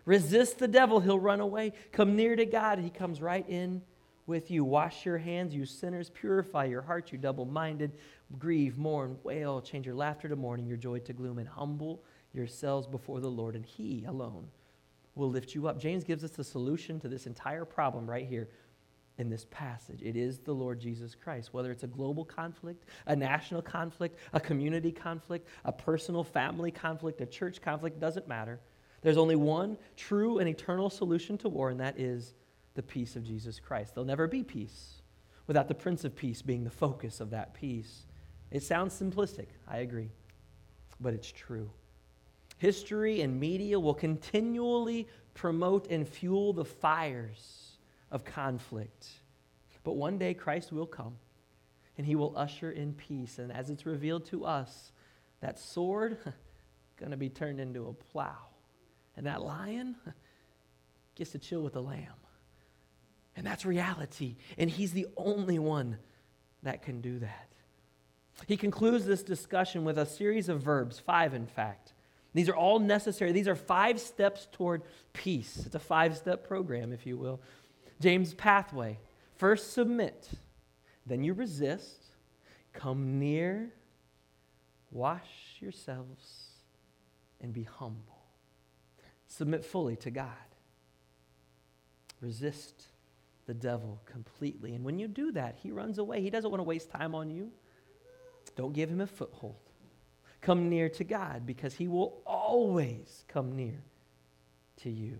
[0.05, 1.73] Resist the devil, he'll run away.
[1.91, 3.81] Come near to God, he comes right in
[4.27, 4.63] with you.
[4.63, 6.11] Wash your hands, you sinners.
[6.11, 7.93] Purify your hearts, you double minded.
[8.37, 9.61] Grieve, mourn, wail.
[9.61, 13.55] Change your laughter to mourning, your joy to gloom, and humble yourselves before the Lord,
[13.55, 14.47] and he alone
[15.15, 15.79] will lift you up.
[15.79, 18.49] James gives us the solution to this entire problem right here
[19.17, 20.01] in this passage.
[20.03, 21.53] It is the Lord Jesus Christ.
[21.53, 27.19] Whether it's a global conflict, a national conflict, a community conflict, a personal family conflict,
[27.21, 28.59] a church conflict, doesn't matter.
[29.01, 32.33] There's only one true and eternal solution to war, and that is
[32.75, 33.95] the peace of Jesus Christ.
[33.95, 35.01] There'll never be peace
[35.47, 38.06] without the Prince of Peace being the focus of that peace.
[38.51, 40.11] It sounds simplistic, I agree,
[40.99, 41.69] but it's true.
[42.57, 47.77] History and media will continually promote and fuel the fires
[48.11, 49.07] of conflict.
[49.83, 51.15] But one day Christ will come
[51.97, 53.37] and he will usher in peace.
[53.37, 54.91] And as it's revealed to us,
[55.41, 56.17] that sword
[56.97, 58.37] going to be turned into a plow.
[59.15, 59.95] And that lion
[61.15, 62.07] gets to chill with the lamb.
[63.35, 64.35] And that's reality.
[64.57, 65.97] And he's the only one
[66.63, 67.47] that can do that.
[68.45, 71.93] He concludes this discussion with a series of verbs, five in fact.
[72.33, 73.31] These are all necessary.
[73.31, 75.63] These are five steps toward peace.
[75.65, 77.41] It's a five step program, if you will.
[77.99, 78.99] James' pathway.
[79.35, 80.29] First, submit.
[81.05, 82.05] Then you resist.
[82.73, 83.73] Come near.
[84.91, 86.49] Wash yourselves
[87.41, 88.23] and be humble.
[89.25, 90.29] Submit fully to God.
[92.21, 92.85] Resist
[93.45, 94.73] the devil completely.
[94.73, 96.21] And when you do that, he runs away.
[96.21, 97.51] He doesn't want to waste time on you.
[98.57, 99.55] Don't give him a foothold.
[100.41, 103.83] Come near to God because he will always come near
[104.81, 105.19] to you.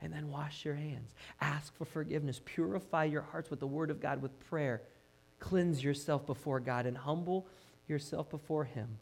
[0.00, 1.14] And then wash your hands.
[1.40, 2.40] Ask for forgiveness.
[2.44, 4.82] Purify your hearts with the word of God, with prayer.
[5.38, 7.46] Cleanse yourself before God and humble
[7.88, 8.98] yourself before him.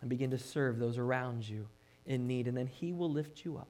[0.00, 1.66] And begin to serve those around you
[2.04, 2.46] in need.
[2.48, 3.68] And then he will lift you up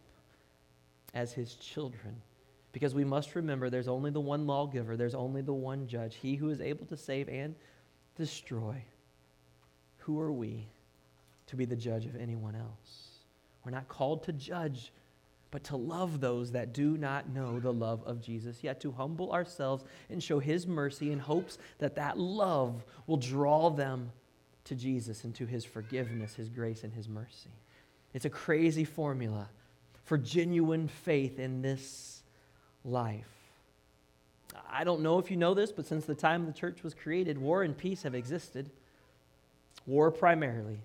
[1.14, 2.22] as his children.
[2.72, 6.36] Because we must remember there's only the one lawgiver, there's only the one judge, he
[6.36, 7.54] who is able to save and
[8.16, 8.82] destroy.
[9.98, 10.68] Who are we
[11.46, 13.08] to be the judge of anyone else?
[13.64, 14.92] We're not called to judge,
[15.50, 19.32] but to love those that do not know the love of Jesus, yet to humble
[19.32, 24.12] ourselves and show his mercy in hopes that that love will draw them
[24.64, 27.50] to Jesus and to his forgiveness, his grace, and his mercy.
[28.14, 29.48] It's a crazy formula
[30.04, 32.22] for genuine faith in this
[32.84, 33.35] life.
[34.70, 37.38] I don't know if you know this, but since the time the church was created,
[37.38, 38.70] war and peace have existed.
[39.86, 40.80] War primarily.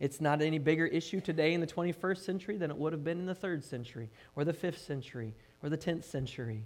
[0.00, 3.18] It's not any bigger issue today in the 21st century than it would have been
[3.18, 6.64] in the 3rd century, or the 5th century, or the 10th century.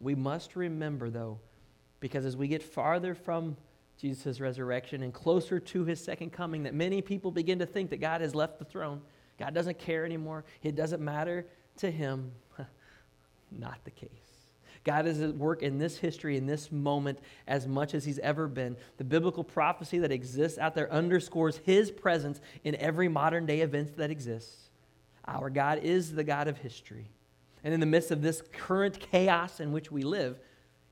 [0.00, 1.38] We must remember, though,
[2.00, 3.56] because as we get farther from
[3.98, 8.00] Jesus' resurrection and closer to his second coming, that many people begin to think that
[8.00, 9.02] God has left the throne
[9.38, 10.44] God doesn't care anymore.
[10.62, 11.46] It doesn't matter
[11.78, 12.32] to him.
[13.50, 14.08] Not the case.
[14.86, 17.18] God is at work in this history, in this moment,
[17.48, 18.76] as much as he's ever been.
[18.98, 23.96] The biblical prophecy that exists out there underscores his presence in every modern day event
[23.96, 24.70] that exists.
[25.26, 27.10] Our God is the God of history.
[27.64, 30.38] And in the midst of this current chaos in which we live,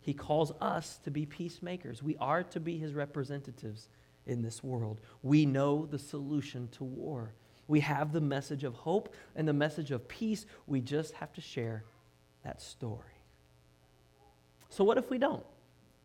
[0.01, 2.03] he calls us to be peacemakers.
[2.03, 3.89] We are to be his representatives
[4.27, 5.01] in this world.
[5.23, 7.33] We know the solution to war.
[7.69, 10.47] We have the message of hope and the message of peace.
[10.67, 11.85] We just have to share
[12.43, 13.14] that story.
[14.75, 15.45] So, what if we don't?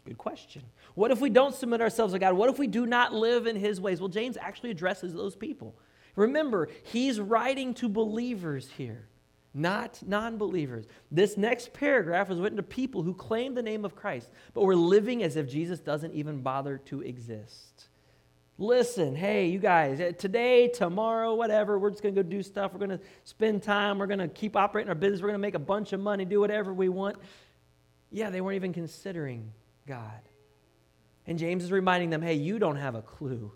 [0.06, 0.64] Good question.
[0.96, 2.34] What if we don't submit ourselves to God?
[2.34, 4.00] What if we do not live in His ways?
[4.00, 5.76] Well, James actually addresses those people.
[6.16, 9.08] Remember, he's writing to believers here,
[9.54, 10.86] not non believers.
[11.12, 14.76] This next paragraph is written to people who claim the name of Christ, but were
[14.76, 17.90] living as if Jesus doesn't even bother to exist
[18.60, 22.74] listen, hey, you guys, eh, today, tomorrow, whatever, we're just going to go do stuff.
[22.74, 23.98] We're going to spend time.
[23.98, 25.22] We're going to keep operating our business.
[25.22, 27.16] We're going to make a bunch of money, do whatever we want.
[28.12, 29.52] Yeah, they weren't even considering
[29.88, 30.22] God.
[31.28, 33.52] And James is reminding them, hey, you don't have a clue.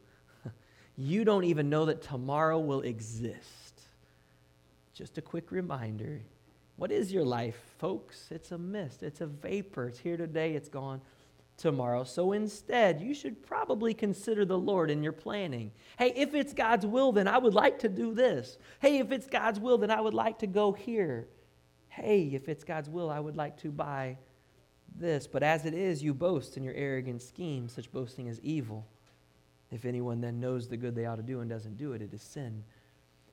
[0.96, 3.82] you don't even know that tomorrow will exist.
[4.94, 6.22] Just a quick reminder.
[6.76, 8.28] What is your life, folks?
[8.30, 9.88] It's a mist, it's a vapor.
[9.88, 11.02] It's here today, it's gone
[11.58, 12.04] tomorrow.
[12.04, 15.72] So instead, you should probably consider the Lord in your planning.
[15.98, 18.58] Hey, if it's God's will, then I would like to do this.
[18.80, 21.28] Hey, if it's God's will, then I would like to go here.
[21.88, 24.18] Hey, if it's God's will, I would like to buy
[24.95, 25.27] this.
[25.27, 27.67] But as it is, you boast in your arrogant scheme.
[27.67, 28.86] Such boasting is evil.
[29.71, 32.13] If anyone then knows the good they ought to do and doesn't do it, it
[32.13, 32.63] is sin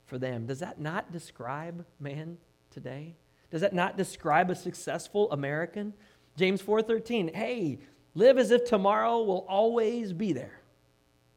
[0.06, 0.46] for them.
[0.46, 2.38] Does that not describe man
[2.70, 3.14] today?
[3.50, 5.92] Does that not describe a successful American?
[6.36, 7.34] James 4:13.
[7.34, 7.78] Hey,
[8.14, 10.59] Live as if tomorrow will always be there.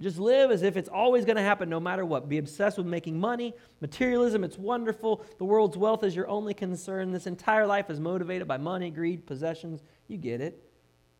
[0.01, 2.27] Just live as if it's always going to happen no matter what.
[2.27, 5.23] Be obsessed with making money, materialism, it's wonderful.
[5.37, 7.11] The world's wealth is your only concern.
[7.11, 9.81] This entire life is motivated by money, greed, possessions.
[10.07, 10.61] You get it.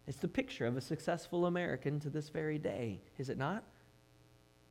[0.05, 3.63] It's the picture of a successful American to this very day, is it not?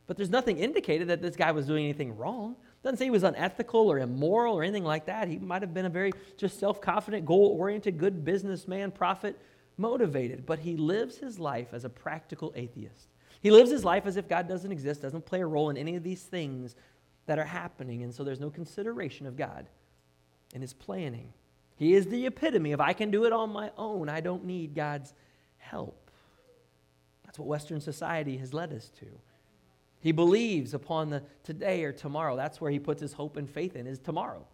[0.07, 2.57] But there's nothing indicated that this guy was doing anything wrong.
[2.83, 5.29] Doesn't say he was unethical or immoral or anything like that.
[5.29, 9.41] He might have been a very just self-confident, goal-oriented, good businessman, profit
[9.79, 13.09] motivated, but he lives his life as a practical atheist.
[13.43, 15.97] He lives his life as if God doesn't exist, doesn't play a role in any
[15.97, 16.77] of these things
[17.27, 19.69] that are happening, and so there's no consideration of God
[20.55, 21.33] in his planning.
[21.77, 24.09] He is the epitome of I can do it on my own.
[24.09, 25.13] I don't need God's
[25.59, 26.11] help.
[27.25, 29.07] That's what Western society has led us to.
[30.01, 32.37] He believes upon the today or tomorrow.
[32.37, 34.47] That's where he puts his hope and faith in, is tomorrow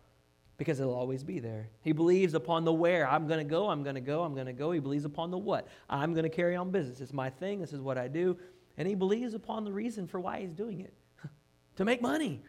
[0.59, 1.69] because it'll always be there.
[1.83, 3.09] He believes upon the where.
[3.09, 4.73] I'm going to go, I'm going to go, I'm going to go.
[4.73, 5.69] He believes upon the what.
[5.89, 7.01] I'm going to carry on business.
[7.01, 8.37] It's my thing, this is what I do.
[8.79, 10.95] And he believes upon the reason for why he's doing it
[11.77, 12.41] to make money,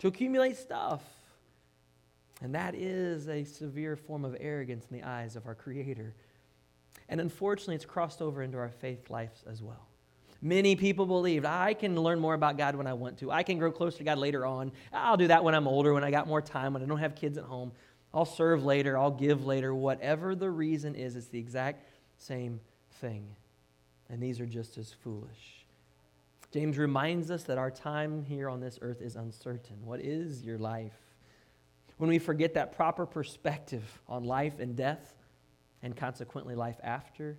[0.00, 1.02] to accumulate stuff.
[2.42, 6.14] And that is a severe form of arrogance in the eyes of our Creator.
[7.08, 9.86] And unfortunately, it's crossed over into our faith lives as well.
[10.42, 13.30] Many people believed I can learn more about God when I want to.
[13.30, 14.72] I can grow closer to God later on.
[14.92, 17.14] I'll do that when I'm older, when I got more time, when I don't have
[17.14, 17.72] kids at home.
[18.12, 19.74] I'll serve later, I'll give later.
[19.74, 21.88] Whatever the reason is, it's the exact
[22.18, 22.60] same
[23.00, 23.26] thing.
[24.14, 25.66] And these are just as foolish.
[26.52, 29.74] James reminds us that our time here on this earth is uncertain.
[29.84, 30.94] What is your life?
[31.98, 35.16] When we forget that proper perspective on life and death,
[35.82, 37.36] and consequently life after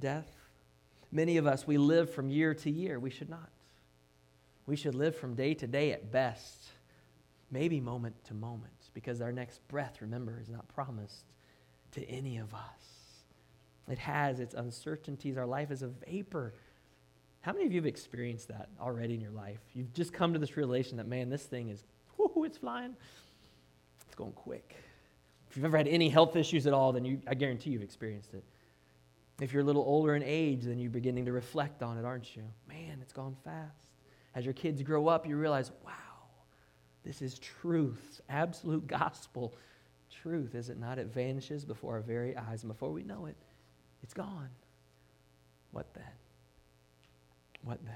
[0.00, 0.26] death.
[1.12, 2.98] Many of us, we live from year to year.
[2.98, 3.50] We should not.
[4.66, 6.64] We should live from day to day at best,
[7.50, 11.26] maybe moment to moment, because our next breath, remember, is not promised
[11.92, 12.93] to any of us.
[13.88, 15.36] It has its uncertainties.
[15.36, 16.54] Our life is a vapor.
[17.42, 19.60] How many of you have experienced that already in your life?
[19.74, 21.84] You've just come to this realization that, man, this thing is,
[22.16, 22.96] whoo, it's flying.
[24.06, 24.74] It's going quick.
[25.50, 28.32] If you've ever had any health issues at all, then you, I guarantee you've experienced
[28.34, 28.42] it.
[29.40, 32.34] If you're a little older in age, then you're beginning to reflect on it, aren't
[32.34, 32.44] you?
[32.68, 33.76] Man, it's gone fast.
[34.34, 35.92] As your kids grow up, you realize, wow,
[37.04, 39.54] this is truth, absolute gospel
[40.10, 40.98] truth, is it not?
[40.98, 43.36] It vanishes before our very eyes, and before we know it,
[44.04, 44.50] it's gone.
[45.72, 46.04] What then?
[47.62, 47.94] What then?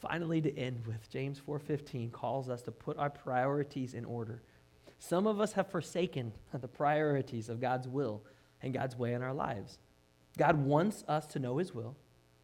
[0.00, 4.42] Finally, to end with, James 4:15 calls us to put our priorities in order.
[4.98, 8.24] Some of us have forsaken the priorities of God's will
[8.62, 9.78] and God's way in our lives.
[10.36, 11.96] God wants us to know His will,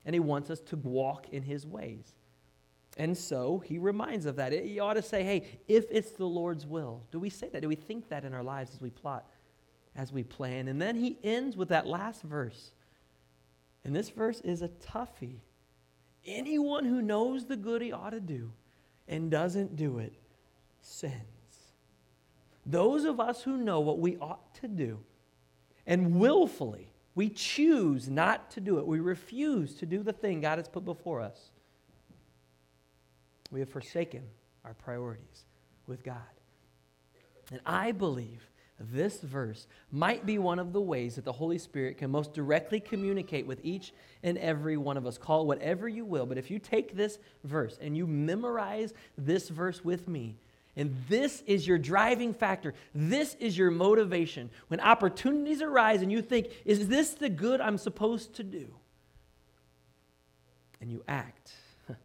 [0.05, 2.15] and He wants us to walk in His ways.
[2.97, 4.65] And so He reminds of that.
[4.65, 7.03] You ought to say, hey, if it's the Lord's will.
[7.11, 7.61] Do we say that?
[7.61, 9.27] Do we think that in our lives as we plot,
[10.01, 10.69] as we plan?
[10.69, 12.73] And then He ends with that last verse.
[13.85, 15.41] And this verse is a toughie.
[16.27, 18.51] Anyone who knows the good he ought to do
[19.09, 20.13] and doesn't do it
[20.81, 21.15] sins.
[22.67, 24.99] Those of us who know what we ought to do
[25.87, 28.87] and willfully we choose not to do it.
[28.87, 31.51] We refuse to do the thing God has put before us.
[33.51, 34.23] We have forsaken
[34.65, 35.45] our priorities
[35.87, 36.17] with God.
[37.51, 38.50] And I believe
[38.81, 42.81] this verse might be one of the ways that the Holy Spirit can most directly
[42.81, 45.19] communicate with each and every one of us.
[45.19, 49.51] Call it whatever you will, but if you take this verse and you memorize this
[49.51, 50.39] verse with me,
[50.77, 52.73] and this is your driving factor.
[52.95, 54.51] This is your motivation.
[54.69, 58.75] When opportunities arise and you think, is this the good I'm supposed to do?
[60.81, 61.53] And you act,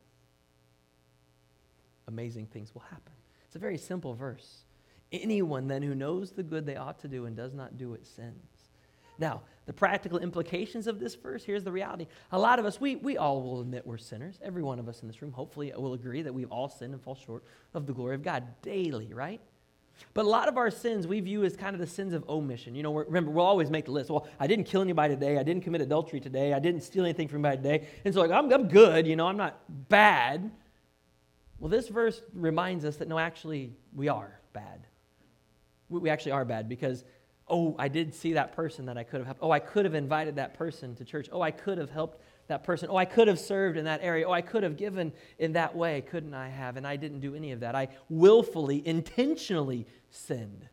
[2.08, 3.14] amazing things will happen.
[3.46, 4.65] It's a very simple verse.
[5.12, 8.06] Anyone then who knows the good they ought to do and does not do it
[8.06, 8.72] sins.
[9.18, 12.08] Now, the practical implications of this verse here's the reality.
[12.32, 14.40] A lot of us, we, we all will admit we're sinners.
[14.44, 17.02] Every one of us in this room, hopefully, will agree that we've all sinned and
[17.02, 17.44] fall short
[17.74, 19.42] of the glory of God daily, right?
[20.14, 22.76] But a lot of our sins we view as kind of the sins of omission.
[22.76, 24.10] You know, remember, we'll always make the list.
[24.10, 25.38] Well, I didn't kill anybody today.
[25.38, 26.54] I didn't commit adultery today.
[26.54, 27.88] I didn't steal anything from anybody today.
[28.04, 29.08] And so, like, I'm, I'm good.
[29.08, 30.52] You know, I'm not bad.
[31.60, 34.86] Well, this verse reminds us that no, actually, we are bad.
[36.00, 37.04] We, actually are bad because
[37.48, 39.42] oh, I did see that person that I could have helped.
[39.44, 41.30] Oh, I could have invited that person to church.
[41.32, 42.90] Oh, I could have helped that person.
[42.90, 44.28] Oh, I could have served in that area.
[44.28, 46.02] Oh, I could have given in that way.
[46.02, 46.78] Couldn't I have?
[46.78, 47.76] And I didn't do any of that.
[47.76, 50.68] I willfully, intentionally sinned,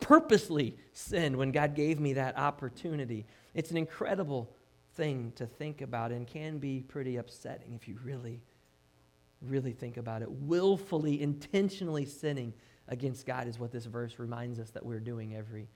[0.00, 3.26] purposely sinned when God gave me that opportunity.
[3.54, 4.54] It's an incredible
[4.94, 8.42] thing to think about and can be pretty upsetting if you really,
[9.40, 10.30] really think about it.
[10.30, 12.52] Willfully, intentionally sinning
[12.88, 15.68] against God is what this verse reminds us that we're doing every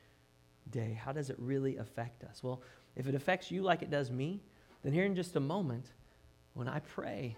[0.70, 0.98] day?
[1.02, 2.42] How does it really affect us?
[2.42, 2.62] Well,
[2.96, 4.42] if it affects you like it does me,
[4.82, 5.86] then here in just a moment,
[6.54, 7.36] when I pray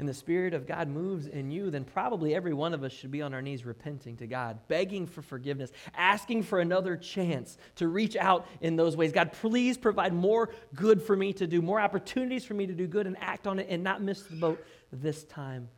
[0.00, 3.10] and the Spirit of God moves in you, then probably every one of us should
[3.10, 7.86] be on our knees repenting to God, begging for forgiveness, asking for another chance to
[7.86, 9.12] reach out in those ways.
[9.12, 12.86] God, please provide more good for me to do, more opportunities for me to do
[12.86, 15.68] good and act on it and not miss the boat this time,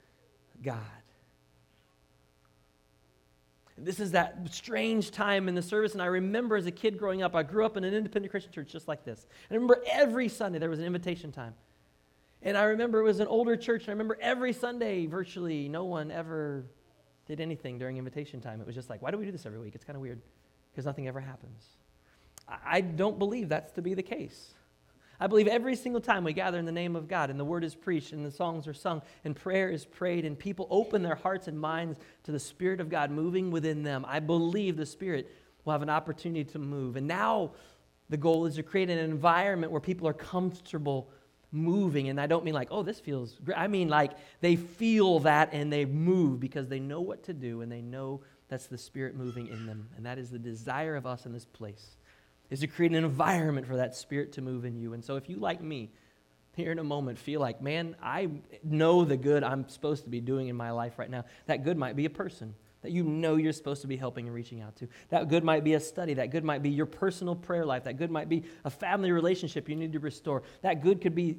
[0.63, 0.79] God.
[3.85, 7.23] This is that strange time in the service, and I remember as a kid growing
[7.23, 9.27] up, I grew up in an independent Christian church just like this.
[9.49, 11.55] And I remember every Sunday there was an invitation time.
[12.43, 15.85] And I remember it was an older church, and I remember every Sunday, virtually no
[15.85, 16.65] one ever
[17.27, 18.61] did anything during invitation time.
[18.61, 19.75] It was just like, why do we do this every week?
[19.75, 20.21] It's kind of weird
[20.73, 21.65] because nothing ever happens.
[22.49, 24.55] I don't believe that's to be the case.
[25.23, 27.63] I believe every single time we gather in the name of God and the word
[27.63, 31.15] is preached and the songs are sung and prayer is prayed and people open their
[31.15, 35.31] hearts and minds to the Spirit of God moving within them, I believe the Spirit
[35.65, 36.97] will have an opportunity to move.
[36.97, 37.53] And now
[38.09, 41.09] the goal is to create an environment where people are comfortable
[41.53, 42.09] moving.
[42.09, 43.57] And I don't mean like, oh, this feels great.
[43.57, 47.61] I mean like they feel that and they move because they know what to do
[47.61, 49.89] and they know that's the Spirit moving in them.
[49.97, 51.97] And that is the desire of us in this place
[52.53, 54.93] is to create an environment for that spirit to move in you.
[54.93, 55.91] And so if you, like me,
[56.55, 58.29] here in a moment feel like, man, I
[58.63, 61.79] know the good I'm supposed to be doing in my life right now, that good
[61.79, 64.77] might be a person that you know you're supposed to be helping and reaching out
[64.77, 64.89] to.
[65.09, 66.13] That good might be a study.
[66.13, 67.85] That good might be your personal prayer life.
[67.85, 70.43] That good might be a family relationship you need to restore.
[70.61, 71.39] That good could be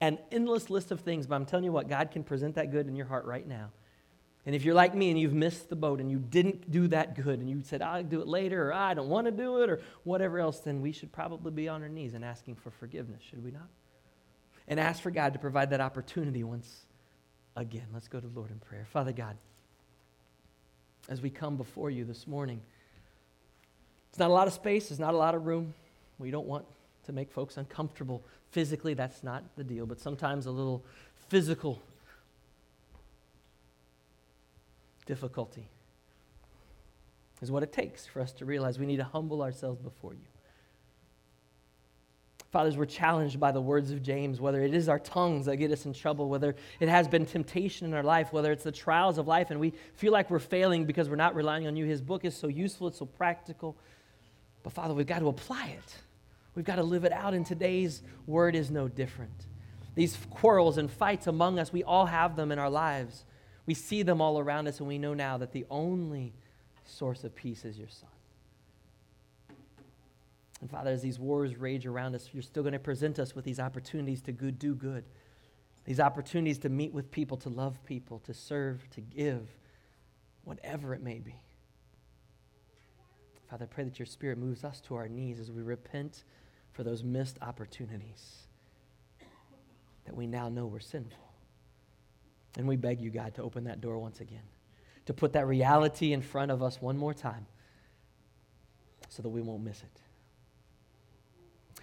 [0.00, 2.88] an endless list of things, but I'm telling you what, God can present that good
[2.88, 3.70] in your heart right now.
[4.46, 7.14] And if you're like me and you've missed the boat and you didn't do that
[7.14, 9.70] good and you said, I'll do it later or I don't want to do it
[9.70, 13.22] or whatever else, then we should probably be on our knees and asking for forgiveness,
[13.22, 13.68] should we not?
[14.68, 16.84] And ask for God to provide that opportunity once
[17.56, 17.86] again.
[17.92, 18.86] Let's go to the Lord in prayer.
[18.90, 19.36] Father God,
[21.08, 22.60] as we come before you this morning,
[24.10, 25.74] it's not a lot of space, it's not a lot of room.
[26.18, 26.66] We don't want
[27.06, 28.22] to make folks uncomfortable.
[28.50, 30.84] Physically, that's not the deal, but sometimes a little
[31.28, 31.82] physical
[35.06, 35.68] difficulty
[37.40, 40.26] is what it takes for us to realize we need to humble ourselves before you.
[42.50, 45.72] Fathers, we're challenged by the words of James, whether it is our tongues that get
[45.72, 49.18] us in trouble, whether it has been temptation in our life, whether it's the trials
[49.18, 51.84] of life, and we feel like we're failing because we're not relying on you.
[51.84, 53.76] His book is so useful, it's so practical.
[54.62, 55.96] But Father, we've got to apply it.
[56.54, 59.46] We've got to live it out, and today's word is no different.
[59.96, 63.24] These quarrels and fights among us, we all have them in our lives.
[63.66, 66.34] We see them all around us, and we know now that the only
[66.84, 68.10] source of peace is your Son.
[70.60, 73.44] And Father, as these wars rage around us, you're still going to present us with
[73.44, 75.04] these opportunities to good, do good,
[75.84, 79.48] these opportunities to meet with people, to love people, to serve, to give,
[80.44, 81.34] whatever it may be.
[83.50, 86.24] Father, I pray that your Spirit moves us to our knees as we repent
[86.72, 88.46] for those missed opportunities
[90.06, 91.23] that we now know were sinful.
[92.56, 94.42] And we beg you, God, to open that door once again,
[95.06, 97.46] to put that reality in front of us one more time
[99.08, 100.00] so that we won't miss it.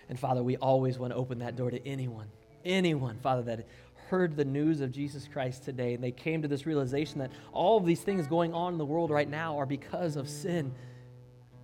[0.09, 2.27] And Father, we always want to open that door to anyone,
[2.65, 3.67] anyone, Father, that
[4.09, 7.77] heard the news of Jesus Christ today and they came to this realization that all
[7.77, 10.73] of these things going on in the world right now are because of sin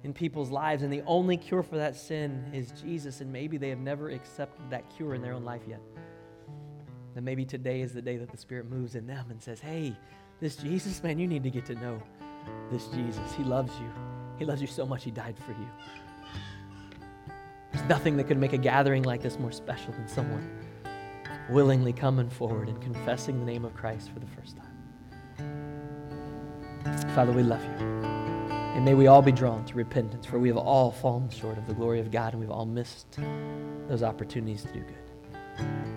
[0.03, 0.83] in people's lives.
[0.83, 3.19] And the only cure for that sin is Jesus.
[3.19, 5.81] And maybe they have never accepted that cure in their own life yet
[7.17, 9.95] then maybe today is the day that the Spirit moves in them and says, Hey,
[10.39, 12.01] this Jesus, man, you need to get to know
[12.71, 13.33] this Jesus.
[13.33, 13.89] He loves you.
[14.37, 15.67] He loves you so much, He died for you.
[17.73, 20.47] There's nothing that could make a gathering like this more special than someone
[21.49, 24.67] willingly coming forward and confessing the name of Christ for the first time.
[27.15, 27.87] Father, we love you.
[28.75, 31.65] And may we all be drawn to repentance, for we have all fallen short of
[31.65, 33.17] the glory of God and we've all missed
[33.87, 35.96] those opportunities to do good.